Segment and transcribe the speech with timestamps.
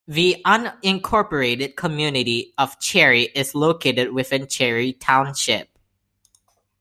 [0.07, 5.77] The unincorporated community of Cherry is located within Cherry Township.